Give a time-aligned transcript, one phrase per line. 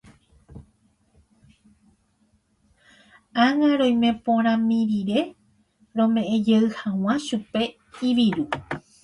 [3.45, 5.21] Ág̃a roimeporãmi rire
[5.95, 7.63] rome'ẽjey hag̃ua chupe
[8.09, 8.45] iviru.